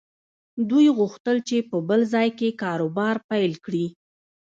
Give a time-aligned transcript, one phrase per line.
[0.69, 3.85] دوی غوښتل چې په بل ځای کې کاروبار پيل کړي.